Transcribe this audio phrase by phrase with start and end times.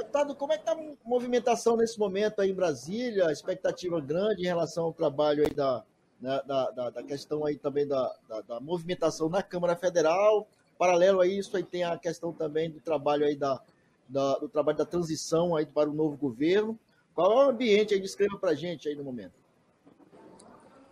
[0.00, 3.30] deputado, como é que está a movimentação nesse momento aí em Brasília?
[3.30, 5.84] Expectativa grande em relação ao trabalho aí da,
[6.20, 10.46] né, da, da, da, questão aí também da, da, da, movimentação na Câmara Federal.
[10.78, 13.60] Paralelo a isso, aí tem a questão também do trabalho aí da,
[14.08, 16.78] da, do trabalho da transição aí para o novo governo.
[17.14, 18.00] Qual é o ambiente aí?
[18.00, 19.34] Descreva para a gente aí no momento.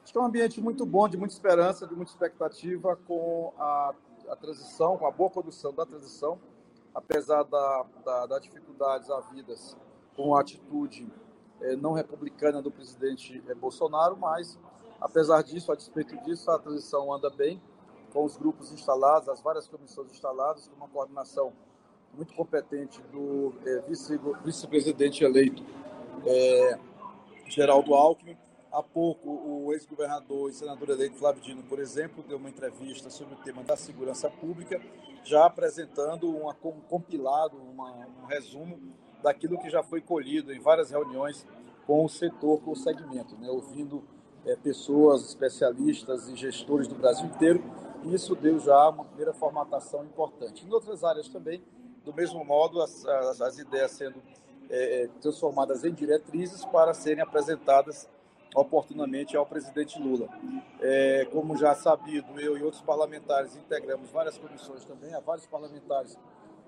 [0.02, 3.94] Acho que é um ambiente muito bom, de muita esperança, de muita expectativa com a,
[4.30, 6.38] a transição, com a boa condução da transição,
[6.98, 9.76] apesar da, da, das dificuldades havidas
[10.16, 11.06] com a atitude
[11.60, 14.58] eh, não republicana do presidente eh, Bolsonaro, mas,
[15.00, 17.62] apesar disso, a despeito disso, a transição anda bem,
[18.12, 21.52] com os grupos instalados, as várias comissões instaladas, com uma coordenação
[22.14, 23.82] muito competente do é,
[24.42, 25.62] vice-presidente eleito
[26.26, 26.78] é,
[27.46, 28.36] Geraldo Alckmin.
[28.78, 33.34] Há pouco, o ex-governador e senador eleito Flávio Dino, por exemplo, deu uma entrevista sobre
[33.34, 34.80] o tema da segurança pública,
[35.24, 38.78] já apresentando uma, um compilado, uma, um resumo
[39.20, 41.44] daquilo que já foi colhido em várias reuniões
[41.88, 43.50] com o setor, com o segmento, né?
[43.50, 44.04] ouvindo
[44.46, 47.60] é, pessoas, especialistas e gestores do Brasil inteiro.
[48.04, 50.64] E isso deu já uma primeira formatação importante.
[50.64, 51.60] Em outras áreas também,
[52.04, 54.22] do mesmo modo, as, as, as ideias sendo
[54.70, 58.08] é, transformadas em diretrizes para serem apresentadas
[58.54, 60.28] oportunamente ao presidente Lula.
[60.80, 66.18] É, como já sabido, eu e outros parlamentares integramos várias comissões também, há vários parlamentares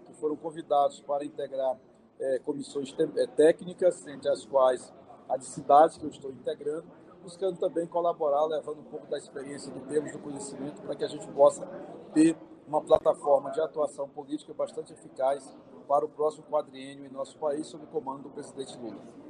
[0.06, 1.76] que foram convidados para integrar
[2.18, 4.92] é, comissões é, técnicas, entre as quais
[5.28, 6.86] a de cidades, que eu estou integrando,
[7.22, 11.08] buscando também colaborar, levando um pouco da experiência que temos, do conhecimento, para que a
[11.08, 11.66] gente possa
[12.12, 15.56] ter uma plataforma de atuação política bastante eficaz
[15.88, 19.29] para o próximo quadriênio em nosso país, sob o comando do presidente Lula.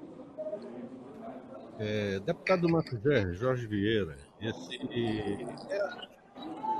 [1.78, 3.00] É, deputado Márcio
[3.32, 4.76] Jorge Vieira, esse,
[5.70, 5.80] é,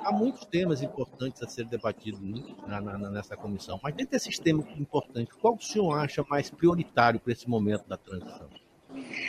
[0.04, 2.20] há muitos temas importantes a ser debatidos
[2.66, 7.18] na, na, nessa comissão, mas dentro desses temas importantes, qual o senhor acha mais prioritário
[7.18, 8.50] para esse momento da transição?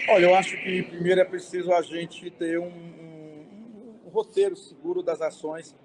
[0.10, 5.02] Olha, eu acho que primeiro é preciso a gente ter um, um, um roteiro seguro
[5.02, 5.76] das ações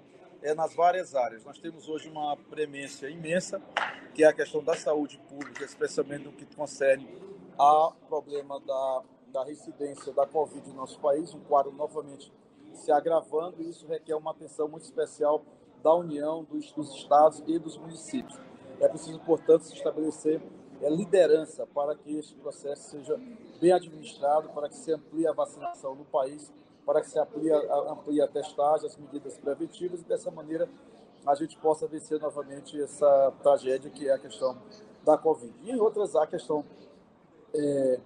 [0.41, 1.45] é, nas várias áreas.
[1.45, 3.61] Nós temos hoje uma premência imensa,
[4.13, 7.07] que é a questão da saúde pública, especialmente no que concerne
[7.57, 9.03] ao problema da,
[9.33, 12.31] da residência da Covid no nosso país, um quadro novamente
[12.73, 15.41] se agravando, e isso requer uma atenção muito especial
[15.83, 18.37] da União, dos, dos estados e dos municípios.
[18.79, 20.41] É preciso, portanto, se estabelecer
[20.81, 23.19] é, liderança para que este processo seja
[23.59, 26.51] bem administrado, para que se amplie a vacinação no país
[26.87, 30.69] para que se amplie, amplie a testagem, as medidas preventivas e dessa maneira
[31.25, 34.57] a gente possa vencer novamente essa tragédia que é a questão
[35.03, 35.53] da Covid.
[35.63, 36.63] E em outras, a questão
[37.57, 37.99] é,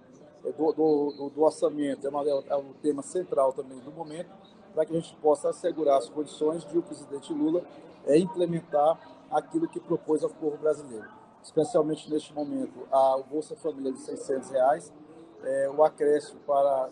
[0.58, 4.30] do, do, do, orçamento é, uma, é um tema central também do momento,
[4.74, 7.62] para que a gente possa assegurar as condições de o presidente Lula
[8.06, 11.08] é, implementar aquilo que propôs ao povo brasileiro,
[11.44, 14.94] especialmente neste momento a Bolsa Família de 600 reais,
[15.44, 16.90] é, o acréscimo para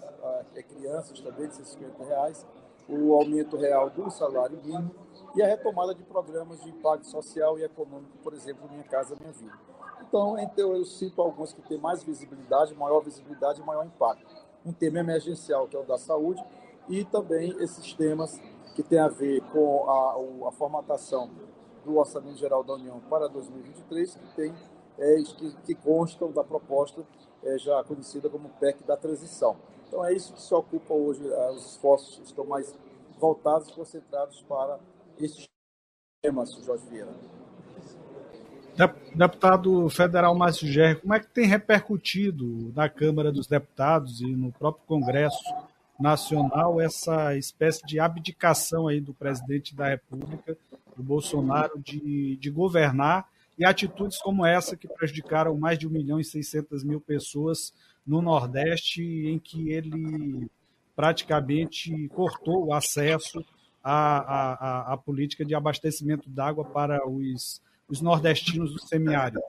[0.55, 2.45] é, crianças também de 150 reais,
[2.87, 4.91] o aumento real do salário mínimo
[5.35, 9.31] e a retomada de programas de impacto social e econômico, por exemplo, Minha Casa Minha
[9.31, 9.57] Vida.
[10.01, 14.25] Então, então eu cito alguns que têm mais visibilidade, maior visibilidade e maior impacto.
[14.65, 16.43] Um tema emergencial, que é o da saúde,
[16.87, 18.39] e também esses temas
[18.75, 21.29] que têm a ver com a, a formatação
[21.85, 24.53] do Orçamento Geral da União para 2023, que, tem,
[24.97, 27.05] é, que, que constam da proposta
[27.43, 29.55] é, já conhecida como PEC da transição.
[29.87, 32.75] Então é isso que se ocupa hoje, é, os esforços estão mais
[33.19, 34.79] voltados concentrados para
[35.19, 35.49] esses
[36.21, 37.13] temas, Jorge Vieira.
[39.13, 44.53] Deputado federal Márcio Gerri, como é que tem repercutido na Câmara dos Deputados e no
[44.53, 45.43] próprio Congresso
[45.99, 50.57] Nacional essa espécie de abdicação aí do presidente da República,
[50.95, 56.19] do Bolsonaro, de, de governar e atitudes como essa que prejudicaram mais de 1 milhão
[56.19, 57.73] e 600 mil pessoas
[58.07, 60.49] no Nordeste, em que ele
[60.95, 63.43] praticamente cortou o acesso
[63.83, 69.41] à, à, à política de abastecimento d'água para os, os nordestinos do semiárido.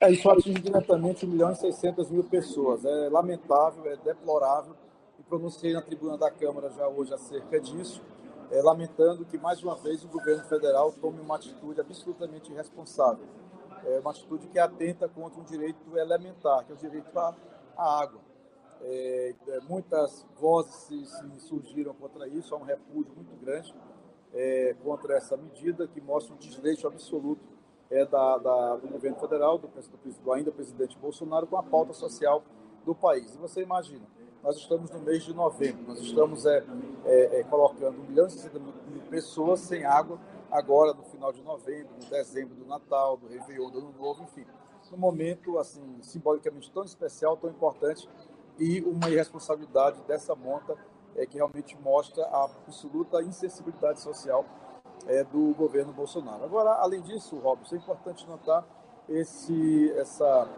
[0.00, 2.84] É, isso atinge diretamente 1 milhão e 600 mil pessoas.
[2.84, 4.74] É lamentável, é deplorável.
[5.18, 8.02] E pronunciei na tribuna da Câmara já hoje acerca disso
[8.50, 13.26] é, lamentando que, mais uma vez, o governo federal tome uma atitude absolutamente irresponsável.
[13.84, 17.34] É uma atitude que atenta contra um direito elementar, que é o direito à,
[17.76, 18.20] à água.
[18.82, 23.74] É, é muitas vozes se, se surgiram contra isso, há um repúdio muito grande
[24.34, 27.42] é, contra essa medida, que mostra um desleixo absoluto
[27.90, 32.42] é, da, da, do governo federal, do, do ainda presidente Bolsonaro, com a pauta social
[32.84, 33.34] do país.
[33.34, 34.06] E você imagina,
[34.42, 36.64] nós estamos no mês de novembro, nós estamos é,
[37.04, 38.72] é, é colocando 1 milhão e 60 mil
[39.10, 40.18] pessoas sem água
[40.50, 44.46] agora no final de novembro, no dezembro do Natal, do Réveillon, do Ano Novo, enfim.
[44.90, 48.08] num momento assim simbolicamente tão especial, tão importante
[48.58, 50.76] e uma irresponsabilidade dessa monta
[51.14, 54.44] é, que realmente mostra a absoluta insensibilidade social
[55.06, 56.44] é, do governo Bolsonaro.
[56.44, 58.64] Agora, além disso, Robson, é importante notar
[59.08, 60.48] esse, essa,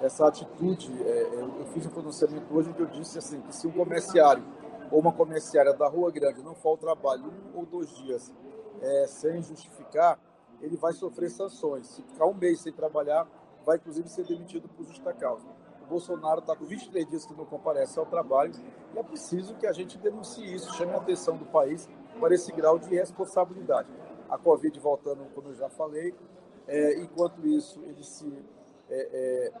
[0.00, 0.92] essa atitude.
[1.02, 4.44] É, é eu fiz um pronunciamento hoje que eu disse assim, que se um comerciário
[4.90, 8.32] ou uma comerciária da Rua Grande não for ao trabalho um ou dois dias
[8.80, 10.18] é, sem justificar,
[10.60, 11.86] ele vai sofrer sanções.
[11.88, 13.26] Se ficar um mês sem trabalhar,
[13.64, 15.46] vai inclusive ser demitido por justa causa.
[15.84, 18.52] Bolsonaro está com 23 dias que não comparece ao trabalho
[18.94, 21.88] e é preciso que a gente denuncie isso, chame a atenção do país
[22.18, 23.88] para esse grau de responsabilidade.
[24.28, 26.14] A Covid voltando, como eu já falei,
[26.66, 28.32] é, enquanto isso ele se,
[28.88, 29.52] é,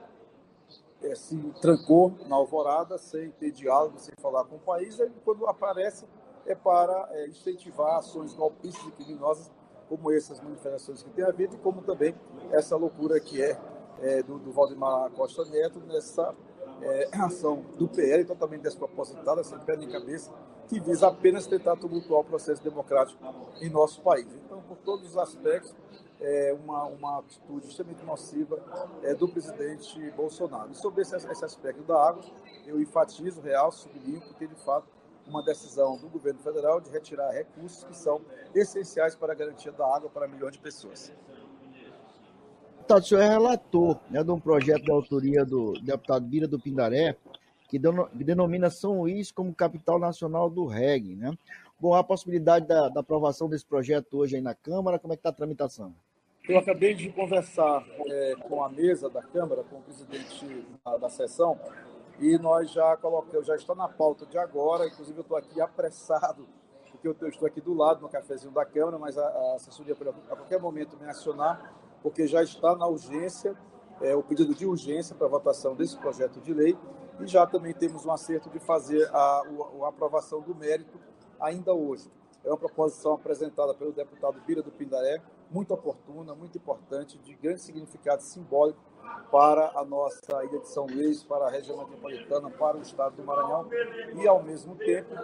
[1.02, 5.10] é, é se trancou na alvorada, sem ter diálogo, sem falar com o país, e
[5.24, 6.06] quando aparece
[6.46, 9.50] é para é, incentivar ações golpistas e criminosas
[9.88, 12.14] como essas manifestações que tem havido e como também
[12.50, 13.58] essa loucura que é
[14.00, 16.34] é, do, do Valdemar Costa Neto nessa
[16.82, 20.30] é, ação do PL totalmente despropositada, sem pé nem cabeça,
[20.68, 23.22] que visa apenas tentar tumultuar o processo democrático
[23.60, 24.26] em nosso país.
[24.44, 25.74] Então, por todos os aspectos,
[26.20, 28.58] é uma, uma atitude extremamente nociva
[29.02, 30.70] é, do presidente Bolsonaro.
[30.70, 32.22] E sobre esse, esse aspecto da água,
[32.66, 34.86] eu enfatizo, real, sublinho, porque de fato
[35.26, 38.20] uma decisão do governo federal de retirar recursos que são
[38.54, 41.12] essenciais para a garantia da água para milhões de pessoas.
[42.84, 46.60] Deputado, o senhor é relator né, de um projeto de autoria do deputado Bira do
[46.60, 47.16] Pindaré,
[47.66, 51.16] que, denomina São Luís como capital nacional do reggae.
[51.16, 51.32] Né?
[51.80, 55.20] Bom, a possibilidade da, da aprovação desse projeto hoje aí na Câmara, como é que
[55.20, 55.94] está a tramitação?
[56.46, 61.08] Eu acabei de conversar é, com a mesa da Câmara, com o presidente da, da
[61.08, 61.58] sessão,
[62.20, 66.46] e nós já colocamos, já está na pauta de agora, inclusive eu estou aqui apressado,
[66.90, 70.10] porque eu estou aqui do lado no cafezinho da Câmara, mas a, a assessoria pode
[70.10, 73.56] a qualquer momento me acionar porque já está na urgência
[74.02, 76.76] é, o pedido de urgência para votação desse projeto de lei
[77.18, 79.44] e já também temos um acerto de fazer a, a,
[79.84, 81.00] a aprovação do mérito
[81.40, 82.10] ainda hoje.
[82.44, 85.22] É uma proposição apresentada pelo deputado Bira do Pindaré,
[85.54, 88.80] muito oportuna, muito importante, de grande significado simbólico
[89.30, 93.22] para a nossa ilha de São Luís, para a região metropolitana, para o estado do
[93.22, 93.68] Maranhão.
[94.16, 95.14] E, ao mesmo tempo,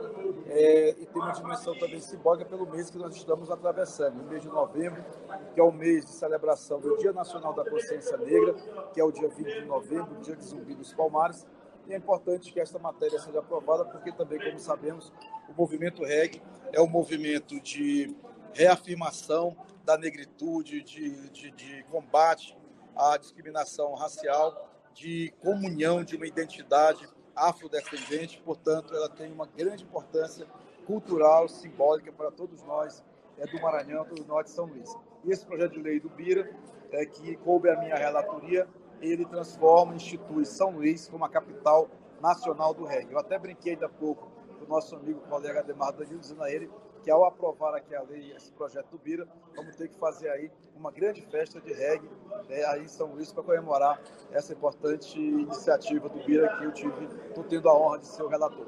[0.47, 4.43] é, e tem uma dimensão também simbólica pelo mês que nós estamos atravessando, o mês
[4.43, 5.05] de novembro,
[5.53, 8.55] que é o mês de celebração do Dia Nacional da Consciência Negra,
[8.93, 11.44] que é o dia 20 de novembro, o dia de Zumbi dos Palmares,
[11.88, 15.12] e é importante que esta matéria seja aprovada, porque também, como sabemos,
[15.49, 16.41] o movimento REG
[16.73, 18.15] é um movimento de
[18.55, 22.56] reafirmação da negritude, de, de, de combate
[22.97, 30.47] à discriminação racial, de comunhão de uma identidade afrodescendente, portanto, ela tem uma grande importância
[30.87, 33.02] cultural, simbólica para todos nós
[33.38, 34.93] é, do Maranhão, todos nós de São Luís.
[35.25, 36.50] E esse projeto de lei do Bira,
[36.93, 38.69] é, que coube a minha relatoria,
[39.00, 41.88] ele transforma, institui São Luís como a capital
[42.20, 43.12] nacional do reggae.
[43.12, 46.70] Eu até brinquei há pouco com o nosso amigo colega Ademar Danilo, dizendo a ele
[47.02, 50.50] que ao aprovar aqui a lei, esse projeto do Bira, vamos ter que fazer aí
[50.76, 52.08] uma grande festa de reggae
[52.49, 54.00] né, aí em São Luís para comemorar
[54.31, 58.29] essa importante iniciativa do Bira que eu tive, estou tendo a honra de ser o
[58.29, 58.67] relator.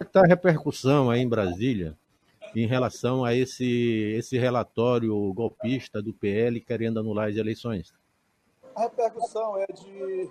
[0.00, 1.96] Está a repercussão aí em Brasília
[2.54, 7.94] em relação a esse, esse relatório golpista do PL querendo anular as eleições?
[8.74, 10.30] A repercussão é de,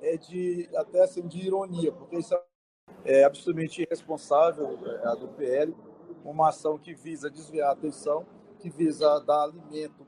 [0.00, 2.42] é de até assim, de ironia, porque isso é
[3.04, 5.74] é absolutamente irresponsável é, a do PL,
[6.24, 8.26] uma ação que visa desviar a atenção,
[8.58, 10.06] que visa dar alimento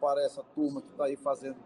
[0.00, 1.56] para essa turma que está aí fazendo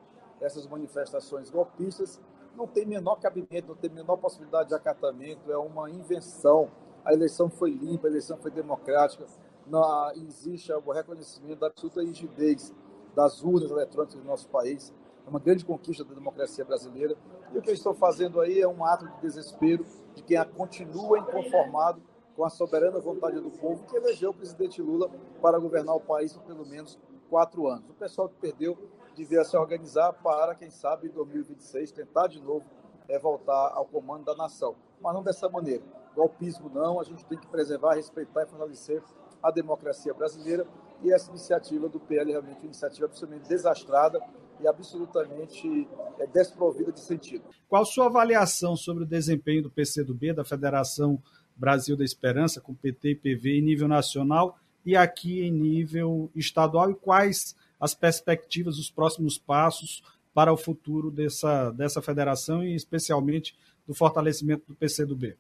[0.41, 2.21] essas manifestações golpistas,
[2.57, 6.71] não tem menor cabimento, não tem menor possibilidade de acatamento, é uma invenção.
[7.05, 9.25] A eleição foi limpa, a eleição foi democrática,
[9.67, 12.75] não, existe o reconhecimento da absoluta rigidez
[13.15, 14.93] das urnas eletrônicas do nosso país,
[15.31, 17.17] uma grande conquista da democracia brasileira.
[17.55, 21.19] E o que eles estão fazendo aí é um ato de desespero, de quem continua
[21.19, 22.03] inconformado
[22.37, 25.11] com a soberana vontade do povo que elegeu o presidente Lula
[25.41, 27.89] para governar o país por pelo menos quatro anos.
[27.89, 28.77] O pessoal que perdeu
[29.15, 32.65] devia se organizar para, quem sabe, em 2026 tentar de novo
[33.09, 34.75] é, voltar ao comando da nação.
[35.01, 35.83] Mas não dessa maneira.
[36.15, 39.03] Golpismo não, a gente tem que preservar, respeitar e fortalecer
[39.43, 40.67] a democracia brasileira
[41.03, 44.21] e essa iniciativa do PL é realmente uma iniciativa absolutamente desastrada
[44.63, 45.89] e absolutamente
[46.19, 47.45] é, desprovida de sentido.
[47.69, 51.23] Qual a sua avaliação sobre o desempenho do PCdoB, da Federação
[51.57, 56.91] Brasil da Esperança, com PT e PV em nível nacional e aqui em nível estadual,
[56.91, 60.03] e quais as perspectivas, os próximos passos
[60.33, 65.37] para o futuro dessa, dessa federação e especialmente do fortalecimento do PCdoB?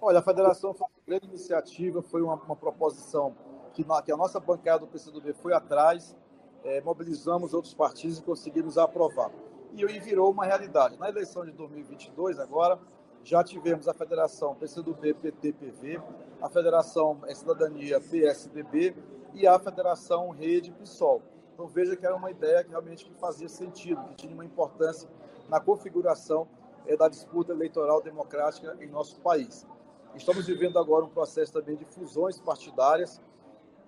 [0.00, 3.36] Olha, a federação foi uma grande iniciativa, foi uma, uma proposição
[3.72, 6.16] que, que a nossa bancada do PCdoB foi atrás,
[6.64, 9.30] é, mobilizamos outros partidos e conseguimos aprovar.
[9.74, 10.98] E, e virou uma realidade.
[10.98, 12.78] Na eleição de 2022, agora,
[13.24, 16.02] já tivemos a Federação PCdoB, PT, PV,
[16.40, 18.96] a Federação Cidadania, PSDB
[19.32, 21.22] e a Federação Rede PSOL.
[21.54, 25.08] Então veja que era uma ideia que realmente que fazia sentido, que tinha uma importância
[25.48, 26.48] na configuração
[26.86, 29.66] é, da disputa eleitoral democrática em nosso país.
[30.14, 33.20] Estamos vivendo agora um processo também de fusões partidárias,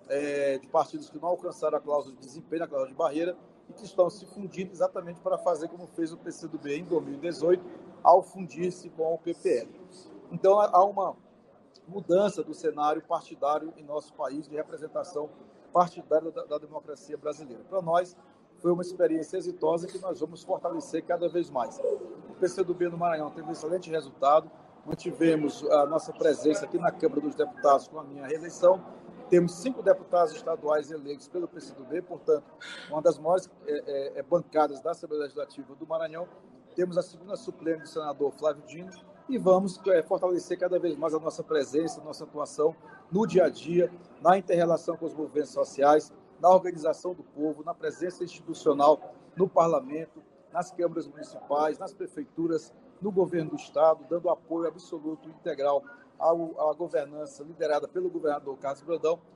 [0.08, 3.36] é, de partidos que não alcançaram a cláusula de desempenho, a cláusula de barreira,
[3.68, 7.64] e que estão se fundindo exatamente para fazer como fez o PCdoB em 2018,
[8.02, 9.68] ao fundir-se com o PPL.
[10.30, 11.16] Então, há uma
[11.88, 15.30] mudança do cenário partidário em nosso país, de representação
[15.72, 17.62] partidária da, da democracia brasileira.
[17.64, 18.16] Para nós,
[18.58, 21.78] foi uma experiência exitosa que nós vamos fortalecer cada vez mais.
[21.78, 24.50] O PCdoB no Maranhão teve um excelente resultado,
[24.86, 28.82] mantivemos a nossa presença aqui na Câmara dos Deputados com a minha reeleição,
[29.28, 32.44] temos cinco deputados estaduais eleitos pelo PCdoB, portanto,
[32.90, 36.28] uma das maiores é, é, é, bancadas da Assembleia Legislativa do Maranhão.
[36.74, 38.90] Temos a segunda suplente do senador Flávio Dino
[39.28, 42.74] e vamos é, fortalecer cada vez mais a nossa presença, a nossa atuação
[43.10, 43.90] no dia a dia,
[44.20, 50.22] na interrelação com os movimentos sociais, na organização do povo, na presença institucional no parlamento,
[50.52, 55.82] nas câmaras municipais, nas prefeituras, no governo do Estado, dando apoio absoluto, integral
[56.30, 59.20] à governança liderada pelo governador Carlos Brandão